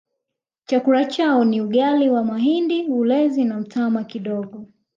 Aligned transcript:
Chakula 0.65 1.05
chao 1.05 1.45
ni 1.45 1.61
ugali 1.61 2.09
wa 2.09 2.23
mahindi 2.23 2.83
ulezi 2.85 3.43
na 3.45 3.59
mtama 3.59 4.03
kidogo 4.03 4.65